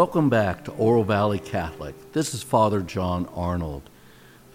[0.00, 2.12] Welcome back to Oro Valley Catholic.
[2.12, 3.90] This is Father John Arnold.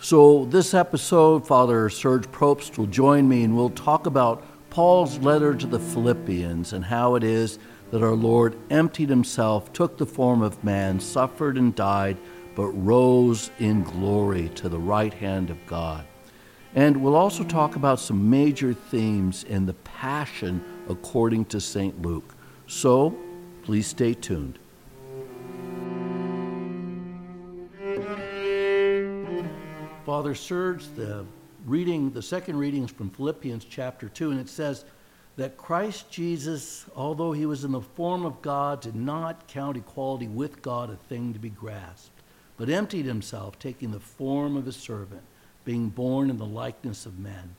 [0.01, 5.53] So, this episode, Father Serge Probst will join me and we'll talk about Paul's letter
[5.53, 7.59] to the Philippians and how it is
[7.91, 12.17] that our Lord emptied himself, took the form of man, suffered and died,
[12.55, 16.07] but rose in glory to the right hand of God.
[16.73, 22.01] And we'll also talk about some major themes in the Passion according to St.
[22.01, 22.33] Luke.
[22.65, 23.15] So,
[23.61, 24.57] please stay tuned.
[30.15, 31.25] Father Serge, the
[31.65, 34.85] reading, the second reading is from Philippians chapter 2, and it says
[35.35, 40.29] that Christ Jesus, although he was in the form of God, did not count equality
[40.29, 42.21] with God a thing to be grasped,
[42.55, 45.23] but emptied himself, taking the form of a servant,
[45.65, 47.53] being born in the likeness of men.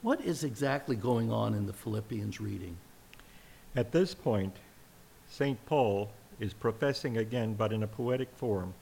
[0.00, 2.78] What is exactly going on in the Philippians reading?
[3.76, 4.56] At this point,
[5.28, 5.62] St.
[5.66, 6.10] Paul
[6.40, 8.72] is professing again, but in a poetic form,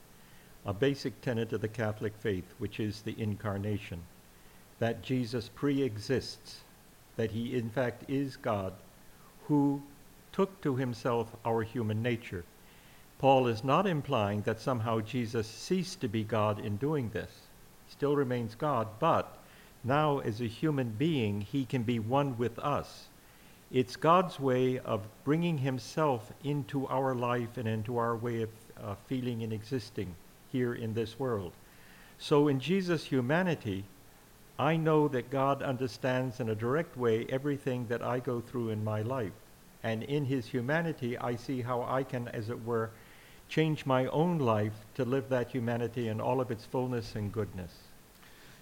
[0.68, 4.02] a basic tenet of the Catholic faith, which is the incarnation,
[4.80, 6.62] that Jesus pre exists,
[7.14, 8.72] that he in fact is God,
[9.46, 9.80] who
[10.32, 12.44] took to himself our human nature.
[13.20, 17.30] Paul is not implying that somehow Jesus ceased to be God in doing this.
[17.86, 19.38] He still remains God, but
[19.84, 23.06] now as a human being, he can be one with us.
[23.70, 28.50] It's God's way of bringing himself into our life and into our way of
[28.82, 30.16] uh, feeling and existing
[30.50, 31.52] here in this world.
[32.18, 33.84] So in Jesus' humanity,
[34.58, 38.82] I know that God understands in a direct way everything that I go through in
[38.82, 39.32] my life.
[39.82, 42.90] And in his humanity, I see how I can, as it were,
[43.48, 47.72] change my own life to live that humanity in all of its fullness and goodness.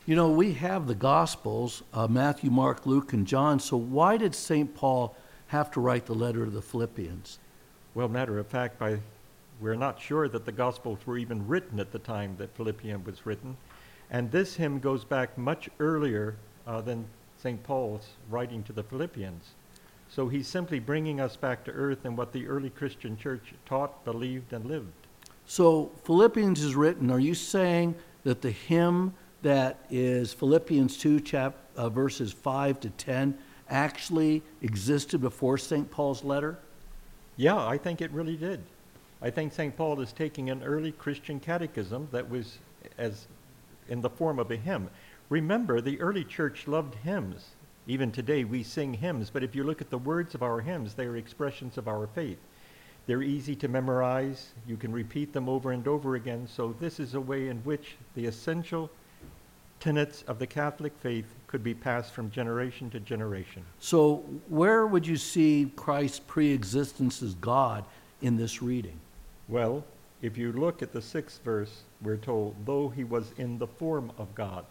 [0.05, 3.59] You know, we have the Gospels uh, Matthew, Mark, Luke, and John.
[3.59, 4.75] So why did St.
[4.75, 7.39] Paul have to write the letter to the Philippians?
[7.95, 8.99] Well, matter of fact, by
[9.65, 13.25] we're not sure that the Gospels were even written at the time that Philippians was
[13.25, 13.57] written.
[14.11, 16.37] And this hymn goes back much earlier
[16.67, 17.07] uh, than
[17.43, 17.63] St.
[17.63, 19.53] Paul's writing to the Philippians.
[20.11, 24.05] So he's simply bringing us back to earth and what the early Christian church taught,
[24.05, 24.93] believed, and lived.
[25.47, 27.11] So Philippians is written.
[27.11, 32.91] Are you saying that the hymn that is Philippians 2, chap, uh, verses 5 to
[32.91, 33.39] 10,
[33.71, 35.91] actually existed before St.
[35.91, 36.59] Paul's letter?
[37.39, 38.61] Yeah, I think it really did.
[39.25, 39.75] I think St.
[39.75, 42.59] Paul is taking an early Christian catechism that was
[42.99, 43.27] as
[43.89, 44.91] in the form of a hymn.
[45.31, 47.47] Remember, the early church loved hymns.
[47.87, 50.93] Even today we sing hymns, but if you look at the words of our hymns,
[50.93, 52.37] they are expressions of our faith.
[53.07, 54.53] They're easy to memorize.
[54.67, 56.47] You can repeat them over and over again.
[56.47, 58.91] So this is a way in which the essential
[59.81, 63.65] tenets of the Catholic faith could be passed from generation to generation.
[63.79, 64.17] So
[64.49, 67.87] where would you see Christ's pre-existence as God
[68.21, 69.01] in this reading?
[69.49, 69.85] Well,
[70.23, 74.11] if you look at the sixth verse, we're told, though he was in the form
[74.17, 74.65] of God,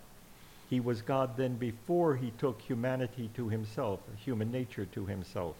[0.70, 5.56] he was God then before he took humanity to himself, human nature to himself.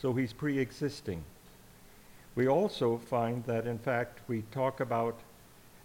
[0.00, 1.22] So he's pre existing.
[2.34, 5.20] We also find that, in fact, we talk about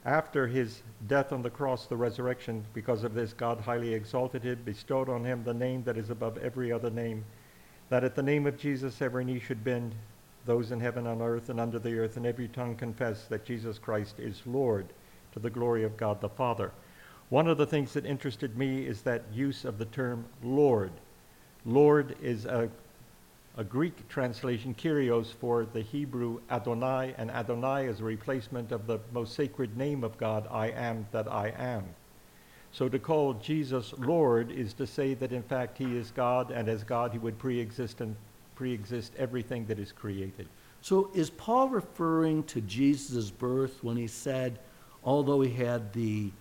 [0.06, 4.60] after his death on the cross, the resurrection, because of this, God highly exalted him,
[4.64, 7.26] bestowed on him the name that is above every other name,
[7.90, 9.94] that at the name of Jesus every knee should bend
[10.48, 13.78] those in heaven and earth and under the earth, and every tongue confess that Jesus
[13.78, 14.88] Christ is Lord
[15.34, 16.72] to the glory of God the Father.
[17.30, 20.92] One of the things that interested me is that use of the term Lord.
[21.66, 22.70] Lord is a,
[23.58, 29.00] a Greek translation, Kyrios, for the Hebrew Adonai, and Adonai is a replacement of the
[29.12, 31.84] most sacred name of God, I am that I am.
[32.72, 36.70] So to call Jesus Lord is to say that in fact he is God, and
[36.70, 38.16] as God he would pre-exist and
[38.58, 40.48] pre-exist everything that is created.
[40.82, 44.58] So is Paul referring to Jesus' birth when he said,
[45.04, 46.32] although he had the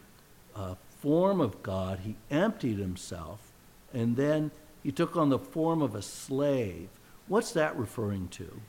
[0.54, 3.52] uh, form of God, he emptied himself,
[3.92, 4.50] and then
[4.82, 6.88] he took on the form of a slave?
[7.28, 8.60] What's that referring to?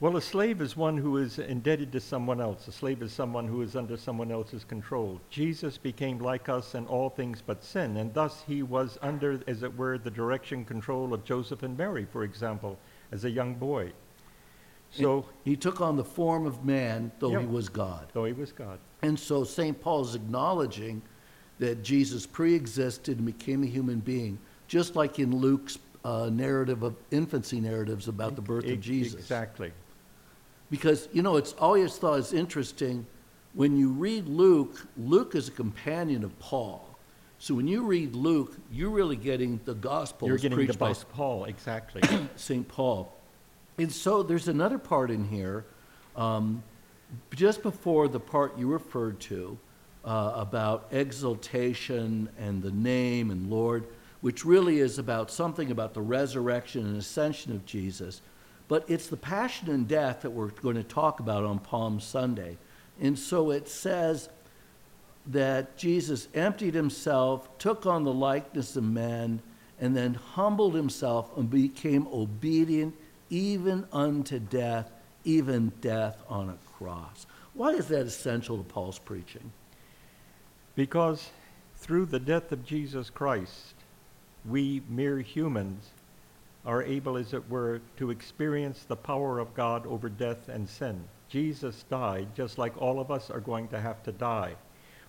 [0.00, 2.68] Well, a slave is one who is indebted to someone else.
[2.68, 5.20] A slave is someone who is under someone else's control.
[5.30, 9.62] Jesus became like us in all things but sin, and thus he was under, as
[9.62, 12.78] it were, the direction control of Joseph and Mary, for example
[13.12, 13.92] as a young boy.
[14.90, 18.06] So he took on the form of man, though yeah, he was God.
[18.12, 18.78] Though he was God.
[19.02, 19.80] And so St.
[19.80, 21.02] Paul is acknowledging
[21.58, 26.82] that Jesus pre existed and became a human being, just like in Luke's uh, narrative
[26.82, 29.14] of infancy narratives about the birth of Jesus.
[29.20, 29.72] Exactly.
[30.70, 33.06] Because, you know, it's always thought is interesting
[33.54, 36.83] when you read Luke, Luke is a companion of Paul.
[37.44, 40.28] So when you read Luke, you're really getting the gospel.
[40.28, 42.00] You're getting the by Paul, exactly.
[42.36, 42.66] St.
[42.66, 43.14] Paul.
[43.76, 45.66] And so there's another part in here
[46.16, 46.62] um,
[47.34, 49.58] just before the part you referred to
[50.06, 53.88] uh, about exaltation and the name and Lord,
[54.22, 58.22] which really is about something about the resurrection and ascension of Jesus,
[58.68, 62.56] but it's the passion and death that we're going to talk about on Palm Sunday.
[62.98, 64.30] And so it says
[65.26, 69.40] that Jesus emptied himself, took on the likeness of man,
[69.80, 72.94] and then humbled himself and became obedient
[73.30, 74.90] even unto death,
[75.24, 77.26] even death on a cross.
[77.54, 79.50] Why is that essential to Paul's preaching?
[80.74, 81.30] Because
[81.76, 83.74] through the death of Jesus Christ,
[84.48, 85.88] we mere humans
[86.66, 91.04] are able, as it were, to experience the power of God over death and sin.
[91.28, 94.54] Jesus died just like all of us are going to have to die.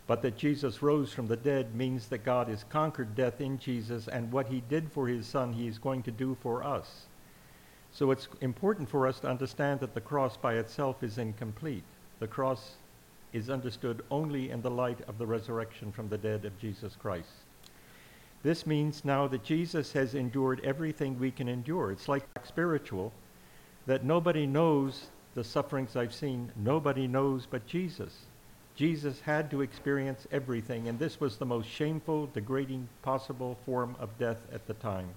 [0.07, 4.07] But that Jesus rose from the dead means that God has conquered death in Jesus,
[4.07, 7.07] and what he did for his son, he is going to do for us.
[7.91, 11.83] So it's important for us to understand that the cross by itself is incomplete.
[12.19, 12.73] The cross
[13.33, 17.29] is understood only in the light of the resurrection from the dead of Jesus Christ.
[18.43, 21.91] This means now that Jesus has endured everything we can endure.
[21.91, 23.11] It's like spiritual,
[23.87, 28.13] that nobody knows the sufferings I've seen, nobody knows but Jesus.
[28.75, 34.17] Jesus had to experience everything, and this was the most shameful, degrading possible form of
[34.17, 35.09] death at the time.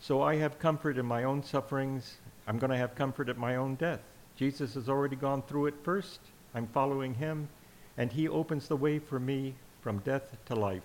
[0.00, 2.16] So I have comfort in my own sufferings.
[2.46, 4.00] I'm going to have comfort at my own death.
[4.36, 6.20] Jesus has already gone through it first.
[6.54, 7.48] I'm following him,
[7.98, 10.82] and he opens the way for me from death to life.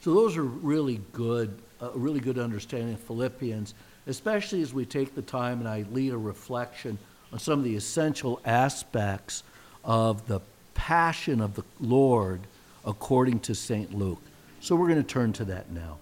[0.00, 3.74] So those are really good, a uh, really good understanding of Philippians,
[4.06, 6.98] especially as we take the time and I lead a reflection
[7.32, 9.42] on some of the essential aspects
[9.84, 10.40] of the
[10.74, 12.40] passion of the Lord
[12.84, 13.94] according to St.
[13.94, 14.20] Luke.
[14.60, 15.98] So we're going to turn to that now.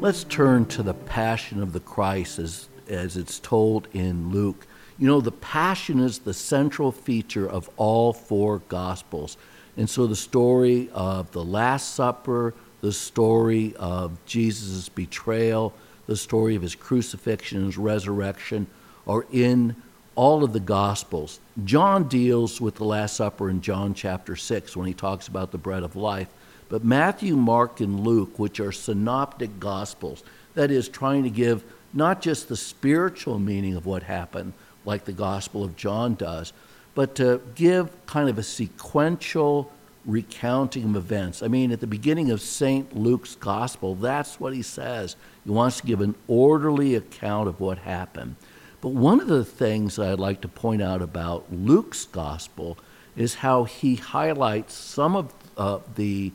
[0.00, 4.66] Let's turn to the passion of the Christ as, as it's told in Luke.
[4.98, 9.36] You know, the passion is the central feature of all four Gospels.
[9.76, 15.72] And so the story of the Last Supper, the story of Jesus' betrayal,
[16.12, 18.66] the story of his crucifixion his resurrection
[19.06, 19.74] are in
[20.14, 21.40] all of the Gospels.
[21.64, 25.58] John deals with the Last Supper in John chapter 6 when he talks about the
[25.58, 26.28] bread of life.
[26.68, 30.22] But Matthew, Mark, and Luke, which are synoptic Gospels,
[30.52, 31.64] that is, trying to give
[31.94, 34.52] not just the spiritual meaning of what happened,
[34.84, 36.52] like the Gospel of John does,
[36.94, 39.72] but to give kind of a sequential
[40.04, 41.42] recounting of events.
[41.42, 42.94] I mean, at the beginning of St.
[42.96, 45.16] Luke's gospel, that's what he says.
[45.44, 48.36] He wants to give an orderly account of what happened.
[48.80, 52.76] But one of the things I'd like to point out about Luke's gospel
[53.16, 56.32] is how he highlights some of uh, the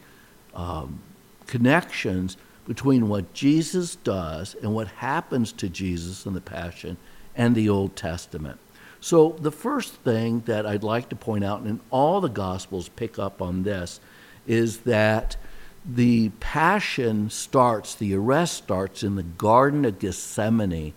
[0.53, 1.01] um,
[1.45, 6.97] connections between what Jesus does and what happens to Jesus in the Passion
[7.35, 8.59] and the Old Testament.
[8.99, 13.19] So, the first thing that I'd like to point out, and all the Gospels pick
[13.19, 13.99] up on this,
[14.47, 15.37] is that
[15.85, 20.93] the passion starts, the arrest starts in the Garden of Gethsemane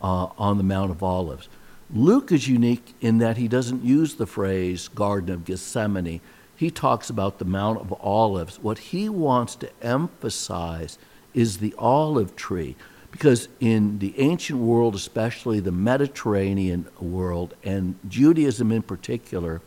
[0.00, 1.48] uh, on the Mount of Olives.
[1.94, 6.20] Luke is unique in that he doesn't use the phrase Garden of Gethsemane.
[6.56, 8.58] He talks about the Mount of Olives.
[8.58, 10.98] What he wants to emphasize
[11.34, 12.76] is the olive tree.
[13.12, 19.60] Because in the ancient world, especially the Mediterranean world, and Judaism in particular,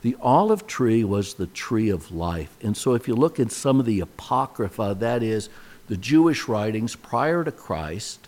[0.00, 2.56] the olive tree was the tree of life.
[2.60, 5.48] And so if you look at some of the Apocrypha, that is,
[5.86, 8.26] the Jewish writings prior to Christ,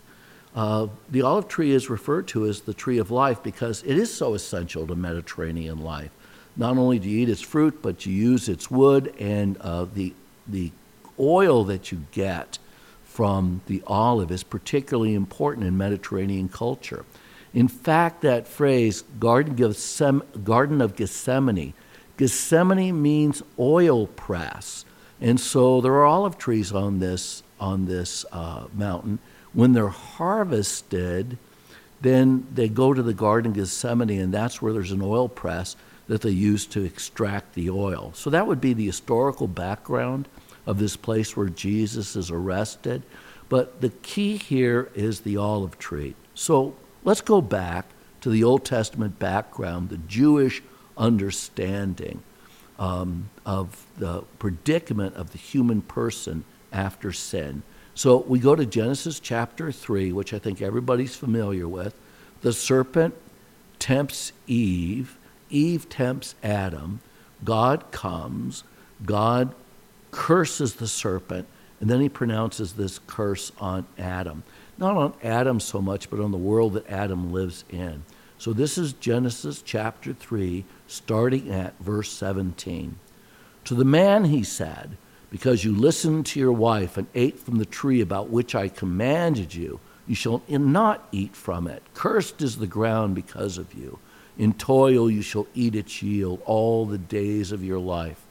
[0.55, 4.13] uh, the olive tree is referred to as the tree of life because it is
[4.13, 6.11] so essential to Mediterranean life.
[6.55, 10.13] Not only do you eat its fruit, but you use its wood and uh, the,
[10.47, 10.71] the
[11.19, 12.57] oil that you get
[13.15, 17.05] from the olive is particularly important in Mediterranean culture.
[17.53, 21.73] In fact, that phrase, Garden, of Gethsemane,
[22.17, 24.83] Gethsemane means oil press.
[25.21, 29.19] And so there are olive trees on this, on this uh, mountain.
[29.53, 31.37] When they're harvested,
[32.01, 35.77] then they go to the Garden of Gethsemane, and that's where there's an oil press
[36.07, 38.11] that they use to extract the oil.
[38.13, 40.27] So that would be the historical background
[40.65, 43.03] of this place where Jesus is arrested.
[43.49, 46.15] But the key here is the olive tree.
[46.33, 47.85] So let's go back
[48.21, 50.63] to the Old Testament background, the Jewish
[50.97, 52.23] understanding
[52.79, 57.63] um, of the predicament of the human person after sin.
[57.93, 61.95] So we go to Genesis chapter 3, which I think everybody's familiar with.
[62.41, 63.15] The serpent
[63.79, 65.17] tempts Eve,
[65.49, 66.99] Eve tempts Adam.
[67.43, 68.63] God comes,
[69.05, 69.53] God
[70.15, 71.45] curses the serpent,
[71.81, 74.43] And then he pronounces this curse on Adam.
[74.77, 78.03] Not on Adam so much, but on the world that Adam lives in.
[78.37, 82.97] So this is Genesis chapter 3, starting at verse 17.
[83.65, 84.95] To the man he said,
[85.29, 89.53] Because you listened to your wife and ate from the tree about which I commanded
[89.53, 91.83] you, you shall not eat from it.
[91.93, 93.99] Cursed is the ground because of you.
[94.37, 98.24] In toil you shall eat its yield all the days of your life.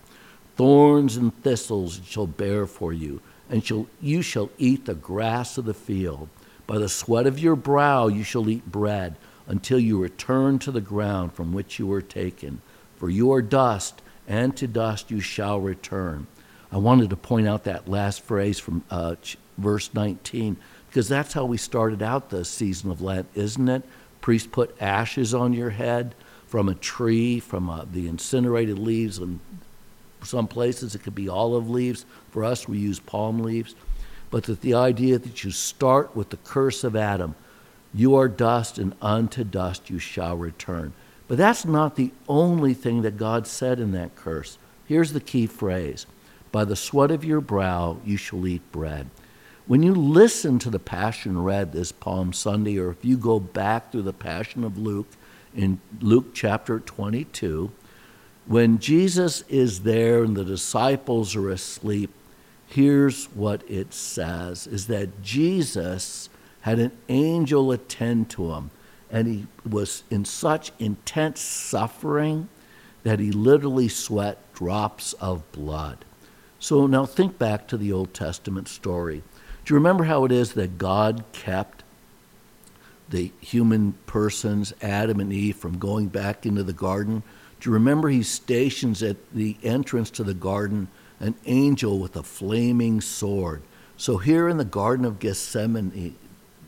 [0.56, 3.20] Thorns and thistles it shall bear for you,
[3.50, 6.28] and shall, you shall eat the grass of the field.
[6.66, 10.80] By the sweat of your brow you shall eat bread, until you return to the
[10.80, 12.62] ground from which you were taken.
[12.96, 16.26] For you are dust, and to dust you shall return.
[16.72, 19.16] I wanted to point out that last phrase from uh,
[19.58, 20.56] verse 19,
[20.88, 23.82] because that's how we started out the season of Lent, isn't it?
[24.20, 26.14] Priest put ashes on your head
[26.46, 29.40] from a tree, from uh, the incinerated leaves, and
[30.24, 32.06] some places it could be olive leaves.
[32.30, 33.74] For us, we use palm leaves.
[34.30, 37.34] But that the idea that you start with the curse of Adam
[37.94, 40.92] you are dust, and unto dust you shall return.
[41.28, 44.58] But that's not the only thing that God said in that curse.
[44.84, 46.06] Here's the key phrase
[46.50, 49.08] By the sweat of your brow you shall eat bread.
[49.66, 53.92] When you listen to the Passion read this Palm Sunday, or if you go back
[53.92, 55.08] through the Passion of Luke
[55.54, 57.70] in Luke chapter 22,
[58.46, 62.10] when Jesus is there and the disciples are asleep,
[62.66, 66.28] here's what it says is that Jesus
[66.62, 68.70] had an angel attend to him,
[69.10, 72.48] and he was in such intense suffering
[73.02, 76.04] that he literally sweat drops of blood.
[76.58, 79.22] So now think back to the Old Testament story.
[79.64, 81.84] Do you remember how it is that God kept
[83.08, 87.22] the human persons, Adam and Eve, from going back into the garden?
[87.60, 90.88] Do you remember he stations at the entrance to the garden
[91.20, 93.62] an angel with a flaming sword?
[93.96, 96.16] So here in the Garden of Gethsemane,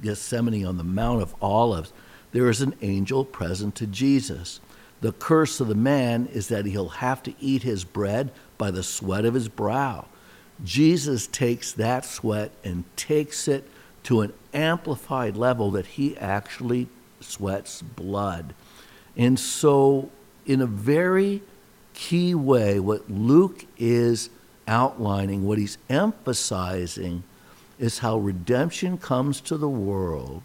[0.02, 1.93] Gethsemane on the Mount of Olives,
[2.33, 4.61] there is an angel present to Jesus.
[5.00, 8.83] The curse of the man is that he'll have to eat his bread by the
[8.83, 10.07] sweat of his brow.
[10.64, 13.69] Jesus takes that sweat and takes it
[14.05, 16.88] to an amplified level that he actually
[17.21, 18.55] sweats blood.
[19.16, 20.11] And so,
[20.47, 21.43] in a very
[21.95, 24.31] key way, what Luke is
[24.69, 27.25] outlining, what he's emphasizing,
[27.79, 30.43] is how redemption comes to the world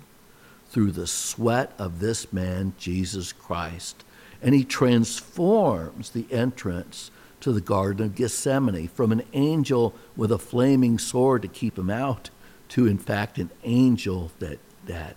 [0.69, 4.03] through the sweat of this man, Jesus Christ.
[4.41, 10.39] And he transforms the entrance to the Garden of Gethsemane from an angel with a
[10.39, 12.29] flaming sword to keep him out
[12.69, 15.15] to, in fact, an angel that, that,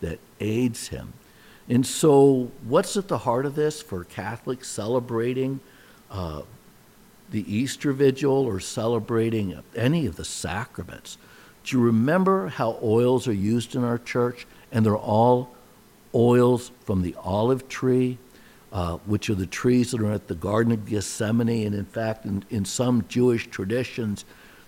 [0.00, 1.12] that aids him.
[1.68, 5.60] And so, what's at the heart of this for Catholics celebrating
[6.10, 6.42] uh,
[7.30, 11.16] the Easter Vigil or celebrating any of the sacraments?
[11.64, 14.46] Do you remember how oils are used in our church?
[14.70, 15.54] And they're all
[16.14, 18.18] oils from the olive tree
[18.74, 21.64] uh, which are the trees that are at the Garden of Gethsemane.
[21.64, 24.24] And in fact, in, in some Jewish traditions,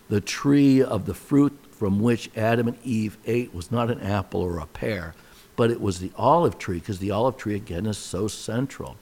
[0.09, 4.41] the tree of the fruit from which Adam and Eve ate was not an apple
[4.41, 5.15] or a pear,
[5.57, 8.97] but it was the olive tree, because the olive tree, again, is so central.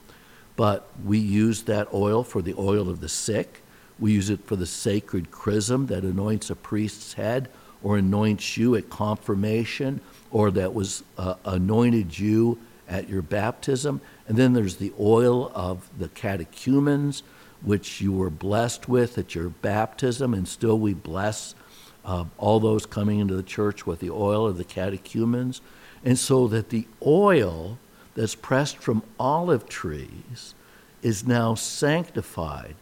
[0.55, 3.61] But we use that oil for the oil of the sick.
[3.99, 7.49] We use it for the sacred chrism that anoints a priest's head
[7.83, 9.99] or anoints you at confirmation
[10.31, 12.57] or that was uh, anointed you
[12.87, 14.01] at your baptism.
[14.27, 17.23] And then there's the oil of the catechumens,
[17.61, 21.55] which you were blessed with at your baptism, and still we bless
[22.03, 25.61] uh, all those coming into the church with the oil of the catechumens.
[26.05, 27.79] And so that the oil
[28.13, 30.53] that's pressed from olive trees
[31.01, 32.75] is now sanctified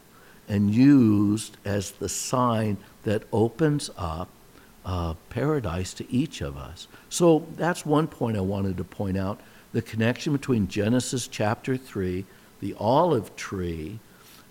[0.48, 4.28] and used as the sign that opens up
[4.86, 6.88] uh, paradise to each of us.
[7.10, 9.40] So that's one point I wanted to point out
[9.72, 12.26] the connection between Genesis chapter 3,
[12.60, 14.00] the olive tree,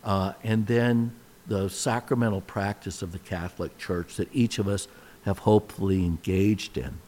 [0.02, 1.12] uh, and then
[1.46, 4.88] the sacramental practice of the Catholic Church that each of us
[5.24, 6.98] have hopefully engaged in.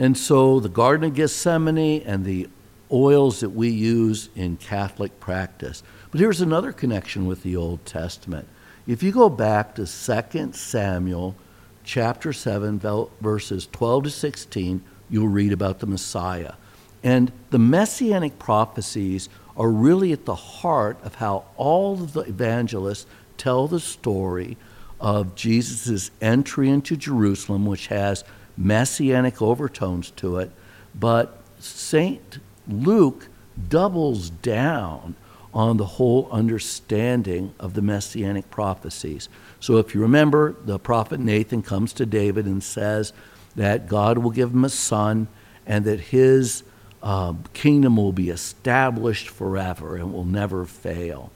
[0.00, 2.48] And so the Garden of Gethsemane and the
[2.90, 5.82] oils that we use in Catholic practice.
[6.10, 8.48] But here's another connection with the Old Testament.
[8.86, 11.36] If you go back to 2 Samuel
[11.84, 12.80] chapter 7,
[13.20, 16.54] verses 12 to 16, you'll read about the Messiah.
[17.02, 23.06] And the messianic prophecies are really at the heart of how all of the evangelists
[23.36, 24.56] tell the story
[24.98, 28.24] of Jesus' entry into Jerusalem, which has
[28.56, 30.50] messianic overtones to it.
[30.94, 32.38] But St.
[32.68, 33.28] Luke
[33.68, 35.14] doubles down
[35.52, 39.28] on the whole understanding of the messianic prophecies.
[39.58, 43.12] So, if you remember, the prophet Nathan comes to David and says
[43.56, 45.28] that God will give him a son
[45.66, 46.62] and that his
[47.02, 51.32] uh, kingdom will be established forever and will never fail.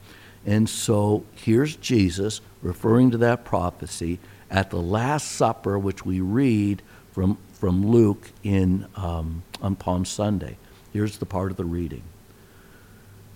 [0.47, 4.18] And so here's Jesus referring to that prophecy
[4.50, 6.83] at the Last Supper, which we read
[7.14, 10.59] from, from Luke in, um, on Palm Sunday.
[10.92, 12.02] Here's the part of the reading.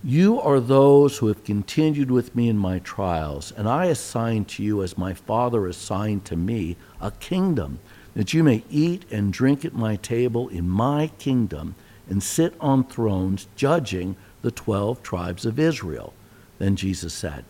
[0.02, 4.62] You are those who have continued with me in my trials, and I assign to
[4.64, 7.78] you, as my Father assigned to me, a kingdom,
[8.14, 11.76] that you may eat and drink at my table in my kingdom
[12.08, 16.12] and sit on thrones judging the twelve tribes of Israel.
[16.58, 17.44] Then Jesus said,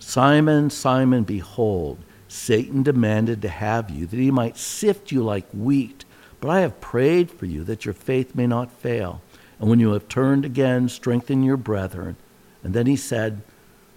[0.00, 6.04] Simon, Simon, behold, Satan demanded to have you, that he might sift you like wheat.
[6.40, 9.22] But I have prayed for you that your faith may not fail.
[9.58, 12.16] And when you have turned again, strengthen your brethren.
[12.62, 13.42] And then he said,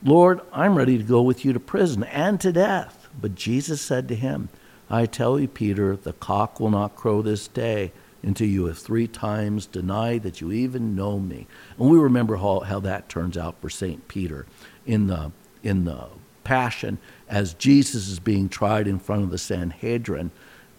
[0.03, 3.09] Lord, I'm ready to go with you to prison and to death.
[3.19, 4.49] But Jesus said to him,
[4.89, 7.91] I tell you, Peter, the cock will not crow this day
[8.23, 11.47] until you have three times denied that you even know me.
[11.77, 14.07] And we remember how, how that turns out for St.
[14.07, 14.45] Peter
[14.85, 15.31] in the,
[15.63, 16.07] in the
[16.43, 16.97] Passion
[17.29, 20.31] as Jesus is being tried in front of the Sanhedrin.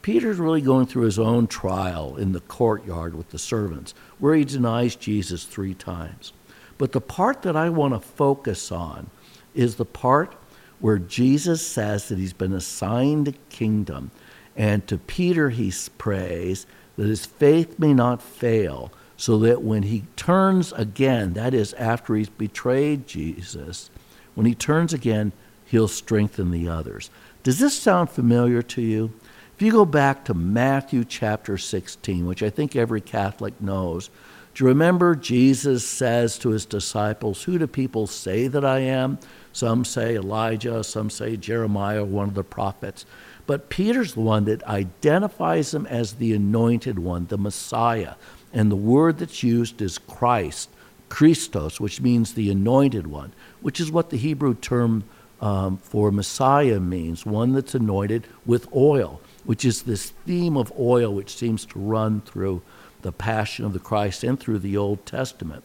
[0.02, 4.45] Peter's really going through his own trial in the courtyard with the servants, where he
[4.45, 6.33] denies Jesus three times.
[6.76, 9.11] But the part that I want to focus on
[9.54, 10.35] is the part
[10.81, 14.11] where Jesus says that he's been assigned a kingdom.
[14.57, 16.66] And to Peter, he prays
[16.97, 22.16] that his faith may not fail, so that when he turns again, that is, after
[22.16, 23.88] he's betrayed Jesus,
[24.35, 25.33] when he turns again,
[25.73, 27.11] he'll strengthen the others.
[27.43, 29.11] Does this sound familiar to you?
[29.57, 34.11] If you go back to Matthew chapter 16, which I think every Catholic knows,
[34.55, 39.19] do you remember Jesus says to his disciples, Who do people say that I am?
[39.55, 43.07] Some say Elijah, some say Jeremiah, one of the prophets.
[43.47, 48.16] But Peter's the one that identifies him as the anointed one, the Messiah.
[48.53, 50.68] And the word that's used is Christ,
[51.09, 55.05] Christos, which means the anointed one, which is what the Hebrew term
[55.42, 61.12] um, for Messiah means, one that's anointed with oil, which is this theme of oil
[61.12, 62.62] which seems to run through
[63.02, 65.64] the passion of the Christ and through the Old Testament.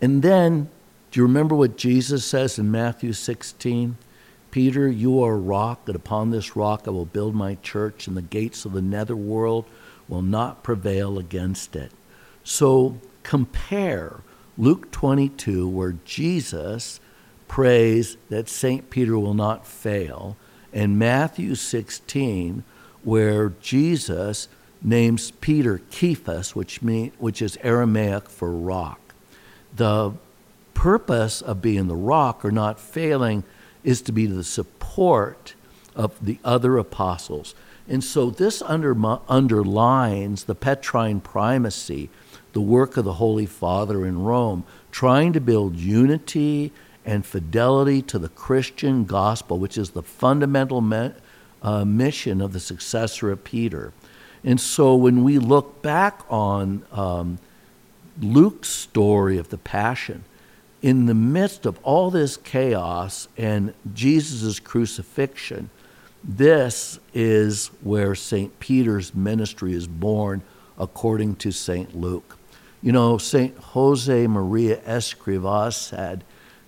[0.00, 0.70] And then,
[1.10, 3.98] do you remember what Jesus says in Matthew 16?
[4.50, 8.16] Peter, you are a rock, and upon this rock I will build my church, and
[8.16, 9.66] the gates of the netherworld
[10.08, 11.92] will not prevail against it.
[12.42, 14.20] So compare
[14.56, 17.00] Luke 22, where Jesus
[17.48, 18.90] prays that St.
[18.90, 20.36] Peter will not fail,
[20.72, 22.64] and Matthew 16,
[23.02, 24.48] where Jesus
[24.82, 29.00] names Peter Cephas, which, mean, which is Aramaic for rock.
[29.74, 30.12] The
[30.74, 33.44] purpose of being the rock or not failing
[33.82, 35.54] is to be the support
[35.94, 37.54] of the other apostles.
[37.88, 38.96] And so this under,
[39.28, 42.10] underlines the Petrine primacy,
[42.52, 46.72] the work of the Holy Father in Rome, trying to build unity
[47.04, 51.12] and fidelity to the Christian gospel, which is the fundamental me-
[51.62, 53.92] uh, mission of the successor of Peter.
[54.44, 57.38] And so when we look back on um,
[58.20, 60.24] Luke's story of the Passion,
[60.82, 65.70] in the midst of all this chaos and Jesus' crucifixion,
[66.22, 68.58] this is where St.
[68.60, 70.42] Peter's ministry is born
[70.78, 71.96] according to St.
[71.96, 72.36] Luke.
[72.82, 73.56] You know, St.
[73.56, 76.22] Jose Maria Escrivá said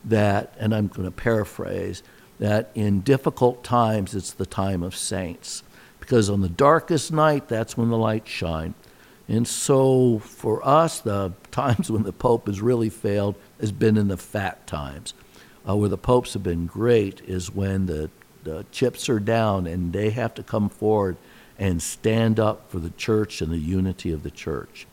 [0.06, 2.02] that, and I'm going to paraphrase,
[2.38, 5.62] that in difficult times it's the time of saints.
[6.00, 8.74] Because on the darkest night, that's when the lights shine.
[9.28, 14.08] And so for us, the times when the Pope has really failed has been in
[14.08, 15.14] the fat times.
[15.68, 18.08] Uh, where the popes have been great is when the,
[18.44, 21.16] the chips are down and they have to come forward
[21.58, 24.86] and stand up for the church and the unity of the church.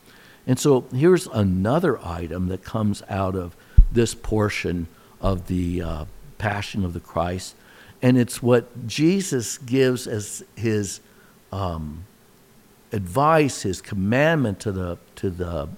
[0.48, 3.56] And so here's another item that comes out of
[3.92, 4.88] this portion
[5.24, 6.06] of the uh,
[6.38, 7.56] Passion of the Christ,
[8.02, 11.00] and it's what Jesus gives as his
[11.52, 12.06] um,
[12.92, 15.70] advice, his commandment to the to the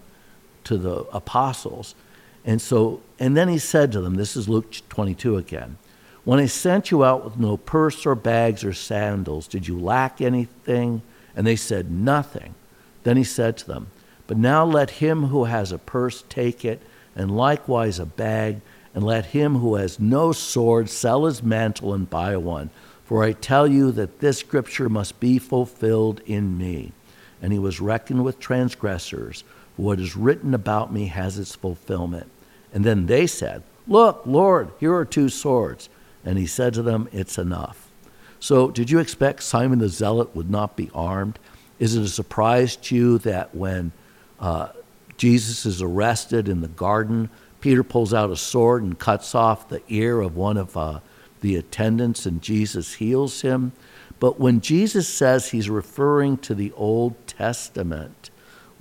[0.65, 1.95] to the apostles.
[2.43, 5.77] And so, and then he said to them, this is Luke 22 again.
[6.25, 10.21] When I sent you out with no purse or bags or sandals, did you lack
[10.21, 11.03] anything?
[11.35, 12.55] And they said, Nothing.
[13.03, 13.87] Then he said to them,
[14.25, 16.81] But now let him who has a purse take it,
[17.15, 18.61] and likewise a bag,
[18.95, 22.69] and let him who has no sword sell his mantle and buy one.
[23.03, 26.93] For I tell you that this scripture must be fulfilled in me.
[27.41, 29.43] And he was reckoned with transgressors.
[29.75, 32.31] What is written about me has its fulfillment.
[32.73, 35.89] And then they said, Look, Lord, here are two swords.
[36.23, 37.91] And he said to them, It's enough.
[38.39, 41.37] So, did you expect Simon the Zealot would not be armed?
[41.79, 43.91] Is it a surprise to you that when
[44.39, 44.69] uh,
[45.17, 47.29] Jesus is arrested in the garden,
[47.65, 50.99] Peter pulls out a sword and cuts off the ear of one of uh,
[51.41, 53.71] the attendants, and Jesus heals him?
[54.19, 58.29] But when Jesus says he's referring to the Old Testament,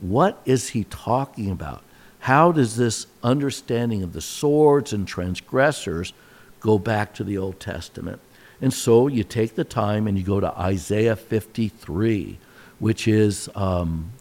[0.03, 1.83] what is he talking about?
[2.18, 6.12] How does this understanding of the swords and transgressors
[6.61, 8.20] go back to the Old Testament?
[8.61, 12.38] And so you take the time and you go to Isaiah 53,
[12.81, 14.12] which is um,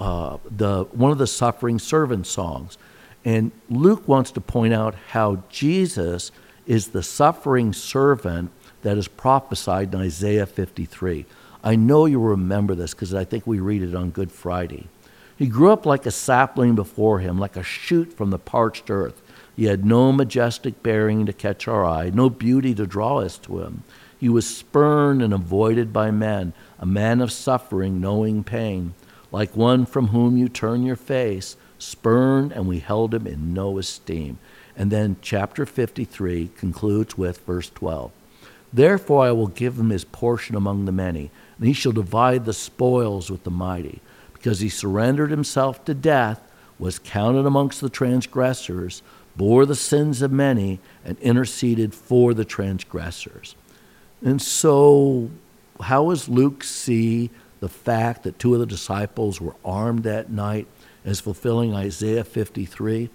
[0.00, 2.78] uh, the, one of the suffering servant songs.
[3.26, 6.30] And Luke wants to point out how Jesus
[6.64, 11.26] is the suffering servant that is prophesied in Isaiah 53.
[11.64, 14.86] I know you remember this because I think we read it on Good Friday.
[15.36, 19.20] He grew up like a sapling before him, like a shoot from the parched earth.
[19.56, 23.60] He had no majestic bearing to catch our eye, no beauty to draw us to
[23.60, 23.82] him.
[24.20, 28.94] He was spurned and avoided by men, a man of suffering, knowing pain,
[29.32, 33.78] like one from whom you turn your face, spurned, and we held him in no
[33.78, 34.38] esteem.
[34.76, 38.10] And then chapter 53 concludes with verse 12.
[38.72, 42.52] Therefore I will give him his portion among the many, and he shall divide the
[42.52, 44.00] spoils with the mighty.
[44.32, 46.42] Because he surrendered himself to death,
[46.78, 49.02] was counted amongst the transgressors,
[49.34, 53.54] bore the sins of many, and interceded for the transgressors.
[54.22, 55.30] And so,
[55.80, 60.66] how does Luke see the fact that two of the disciples were armed that night
[61.06, 63.08] as fulfilling Isaiah 53?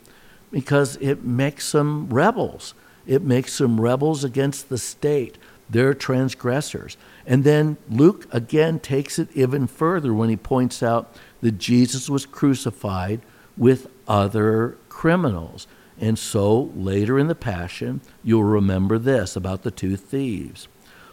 [0.50, 2.74] Because it makes them rebels.
[3.06, 5.38] It makes them rebels against the state.
[5.70, 6.98] They're transgressors.
[7.26, 12.26] And then Luke again takes it even further when he points out that Jesus was
[12.26, 13.22] crucified
[13.58, 15.68] with other criminals.
[16.00, 20.68] And so later in the Passion, you'll remember this about the two thieves.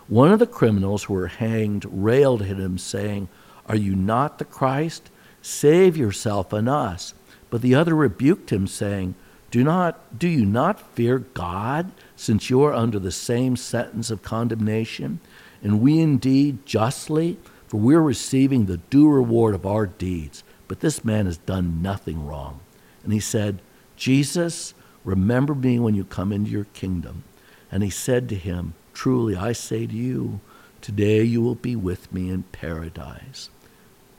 [0.08, 3.28] One of the criminals who were hanged railed at him, saying,
[3.66, 5.10] Are you not the Christ?
[5.42, 7.14] Save yourself and us.
[7.50, 9.14] But the other rebuked him, saying,
[9.50, 14.22] do, not, do you not fear God, since you are under the same sentence of
[14.22, 15.20] condemnation?
[15.62, 20.44] And we indeed justly, for we are receiving the due reward of our deeds.
[20.68, 22.60] But this man has done nothing wrong.
[23.02, 23.60] And he said,
[23.96, 27.24] Jesus, remember me when you come into your kingdom.
[27.72, 30.40] And he said to him, Truly I say to you,
[30.82, 33.48] today you will be with me in paradise.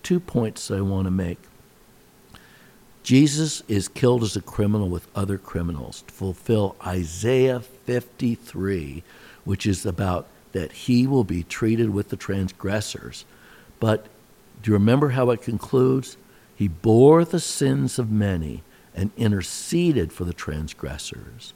[0.03, 1.37] Two points I want to make.
[3.03, 9.03] Jesus is killed as a criminal with other criminals to fulfill Isaiah 53,
[9.45, 13.25] which is about that he will be treated with the transgressors.
[13.79, 14.05] But
[14.61, 16.17] do you remember how it concludes?
[16.55, 21.53] He bore the sins of many and interceded for the transgressors.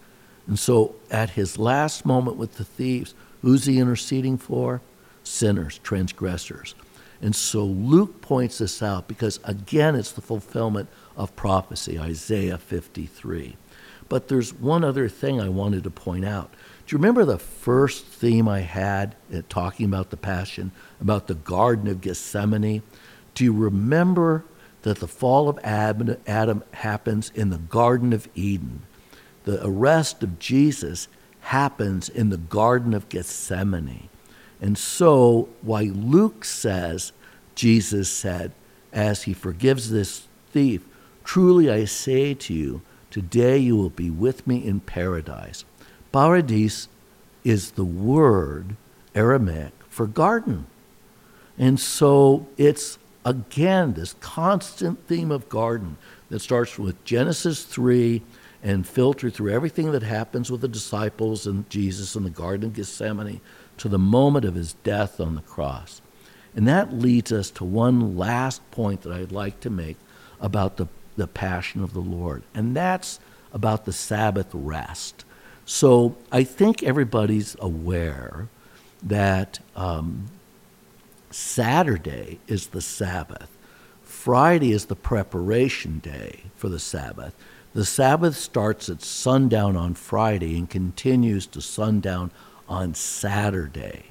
[0.47, 4.81] And so at his last moment with the thieves, who's he interceding for?
[5.23, 6.75] Sinners, transgressors.
[7.23, 13.55] And so Luke points this out because, again, it's the fulfillment of prophecy, Isaiah 53.
[14.09, 16.51] But there's one other thing I wanted to point out.
[16.85, 19.15] Do you remember the first theme I had
[19.47, 22.83] talking about the Passion, about the Garden of Gethsemane?
[23.35, 24.43] Do you remember
[24.81, 28.81] that the fall of Adam happens in the Garden of Eden?
[29.45, 31.07] The arrest of Jesus
[31.39, 34.09] happens in the Garden of Gethsemane.
[34.63, 37.11] And so, why Luke says,
[37.53, 38.53] Jesus said,
[38.93, 40.85] as he forgives this thief,
[41.25, 45.65] Truly I say to you, today you will be with me in paradise.
[46.13, 46.87] Paradis
[47.43, 48.77] is the word
[49.13, 50.67] Aramaic for garden.
[51.57, 55.97] And so it's again this constant theme of garden
[56.29, 58.21] that starts with Genesis 3
[58.63, 62.73] and filter through everything that happens with the disciples and Jesus in the Garden of
[62.73, 63.41] Gethsemane
[63.77, 66.01] to the moment of his death on the cross.
[66.55, 69.97] And that leads us to one last point that I'd like to make
[70.39, 72.43] about the the passion of the Lord.
[72.53, 73.19] And that's
[73.51, 75.25] about the Sabbath rest.
[75.65, 78.47] So I think everybody's aware
[79.01, 80.29] that um,
[81.29, 83.49] Saturday is the Sabbath.
[84.01, 87.35] Friday is the preparation day for the Sabbath.
[87.73, 92.31] The Sabbath starts at sundown on Friday and continues to sundown
[92.69, 94.05] on Saturday.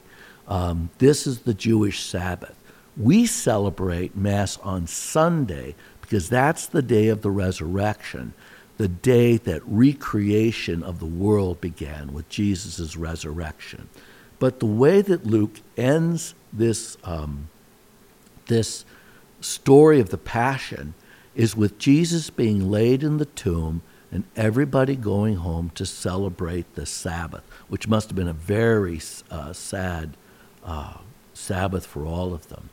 [0.49, 2.57] Um, this is the Jewish Sabbath.
[2.97, 8.35] We celebrate Mass on Sunday because that's the day of the resurrection,
[8.79, 13.89] the day that recreation of the world began with Jesus' resurrection.
[14.41, 17.49] But the way that Luke ends this, um,
[18.49, 18.85] this
[19.41, 20.95] story of the Passion
[21.35, 26.85] is with Jesus being laid in the tomb and everybody going home to celebrate the
[26.85, 30.17] Sabbath, which must have been a very uh, sad
[30.65, 30.99] uh,
[31.33, 32.69] Sabbath for all of them.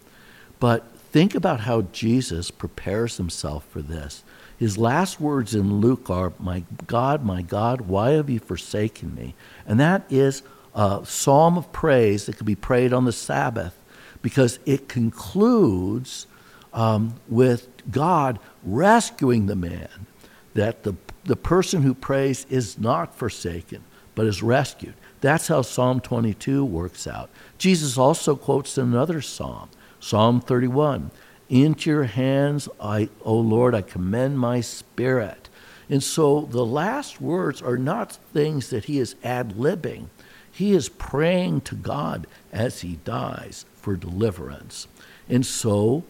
[0.59, 4.23] But think about how Jesus prepares himself for this.
[4.57, 9.33] His last words in Luke are, My God, my God, why have you forsaken me?
[9.65, 10.43] And that is
[10.75, 13.77] a psalm of praise that could be prayed on the Sabbath
[14.21, 16.27] because it concludes
[16.73, 20.07] um, with God rescuing the man,
[20.53, 20.95] that the,
[21.25, 23.83] the person who prays is not forsaken,
[24.15, 24.93] but is rescued.
[25.21, 27.29] That's how Psalm 22 works out.
[27.57, 29.69] Jesus also quotes another psalm,
[29.99, 31.11] Psalm 31.
[31.49, 35.49] Into your hands, I, O Lord, I commend my spirit.
[35.89, 40.07] And so the last words are not things that he is ad libbing.
[40.51, 44.87] He is praying to God as he dies for deliverance.
[45.27, 46.03] And so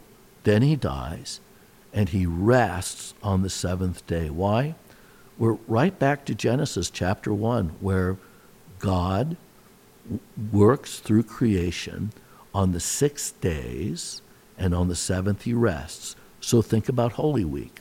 [0.43, 1.39] then he dies
[1.93, 4.29] and he rests on the seventh day.
[4.29, 4.75] Why?
[5.37, 8.17] We're right back to Genesis chapter 1, where
[8.79, 9.37] God
[10.51, 12.11] works through creation
[12.53, 14.21] on the six days
[14.57, 16.15] and on the seventh he rests.
[16.41, 17.79] So think about Holy Week.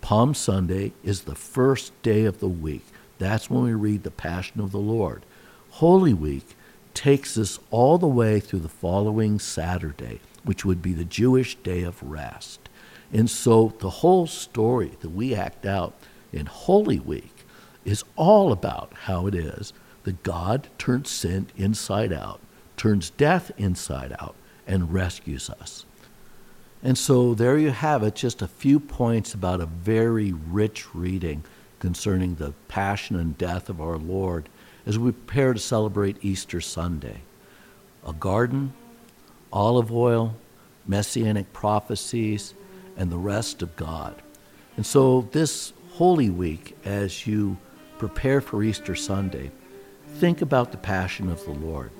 [0.00, 2.84] Palm Sunday is the first day of the week.
[3.18, 5.22] That's when we read the Passion of the Lord.
[5.70, 6.56] Holy Week
[6.92, 11.82] takes us all the way through the following Saturday, which would be the Jewish day
[11.82, 12.61] of rest.
[13.12, 15.94] And so the whole story that we act out
[16.32, 17.44] in Holy Week
[17.84, 19.72] is all about how it is
[20.04, 22.40] that God turns sin inside out,
[22.76, 24.34] turns death inside out,
[24.66, 25.84] and rescues us.
[26.82, 31.44] And so there you have it, just a few points about a very rich reading
[31.78, 34.48] concerning the passion and death of our Lord
[34.86, 37.20] as we prepare to celebrate Easter Sunday.
[38.06, 38.72] A garden,
[39.52, 40.34] olive oil,
[40.86, 42.54] messianic prophecies,
[42.96, 44.14] and the rest of God.
[44.76, 47.56] And so, this Holy Week, as you
[47.98, 49.50] prepare for Easter Sunday,
[50.16, 51.90] think about the passion of the Lord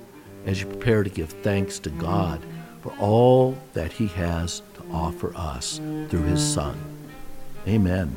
[0.47, 2.41] as you prepare to give thanks to God
[2.81, 5.79] for all that He has to offer us
[6.09, 6.77] through His Son.
[7.69, 8.17] Amen.